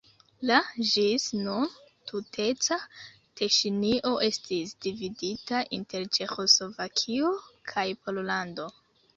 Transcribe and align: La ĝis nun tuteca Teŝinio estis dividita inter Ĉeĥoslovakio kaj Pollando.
La 0.49 0.55
ĝis 0.91 1.25
nun 1.41 1.67
tuteca 2.11 2.77
Teŝinio 3.41 4.15
estis 4.29 4.73
dividita 4.87 5.63
inter 5.79 6.09
Ĉeĥoslovakio 6.19 7.35
kaj 7.75 7.89
Pollando. 8.07 8.71